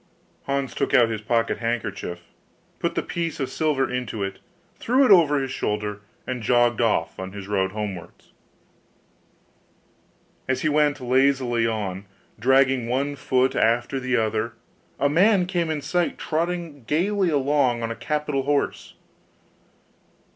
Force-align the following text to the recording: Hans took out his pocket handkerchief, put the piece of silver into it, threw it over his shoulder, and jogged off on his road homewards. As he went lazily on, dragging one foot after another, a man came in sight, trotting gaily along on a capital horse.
Hans 0.45 0.73
took 0.73 0.95
out 0.95 1.11
his 1.11 1.21
pocket 1.21 1.59
handkerchief, 1.59 2.23
put 2.79 2.95
the 2.95 3.03
piece 3.03 3.39
of 3.39 3.51
silver 3.51 3.87
into 3.87 4.23
it, 4.23 4.39
threw 4.79 5.05
it 5.05 5.11
over 5.11 5.37
his 5.37 5.51
shoulder, 5.51 6.01
and 6.25 6.41
jogged 6.41 6.81
off 6.81 7.19
on 7.19 7.33
his 7.33 7.47
road 7.47 7.73
homewards. 7.73 8.31
As 10.49 10.61
he 10.63 10.69
went 10.69 11.01
lazily 11.01 11.67
on, 11.67 12.05
dragging 12.39 12.87
one 12.87 13.15
foot 13.15 13.55
after 13.55 13.97
another, 13.97 14.53
a 14.99 15.07
man 15.07 15.45
came 15.45 15.69
in 15.69 15.83
sight, 15.83 16.17
trotting 16.17 16.83
gaily 16.85 17.29
along 17.29 17.83
on 17.83 17.91
a 17.91 17.95
capital 17.95 18.41
horse. 18.41 18.95